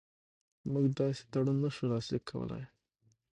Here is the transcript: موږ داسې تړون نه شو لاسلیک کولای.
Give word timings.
موږ 0.71 0.85
داسې 0.99 1.23
تړون 1.31 1.57
نه 1.63 1.69
شو 1.75 1.85
لاسلیک 1.91 2.23
کولای. 2.31 2.63